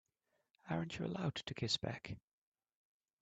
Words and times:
Aren't 0.67 0.97
you 0.97 1.05
allowed 1.05 1.35
to 1.35 1.53
kiss 1.53 1.77
back? 1.77 2.17